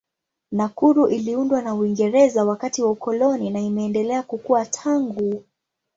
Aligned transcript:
Nakuru 0.51 1.07
iliundwa 1.07 1.61
na 1.61 1.75
Uingereza 1.75 2.45
wakati 2.45 2.83
wa 2.83 2.91
ukoloni 2.91 3.49
na 3.49 3.59
imeendelea 3.61 4.23
kukua 4.23 4.65
tangu. 4.65 5.43